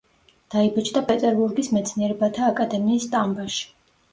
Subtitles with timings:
[0.53, 3.71] დაიბეჭდა პეტერბურგის მეცნიერებათა აკადემიის სტამბაში.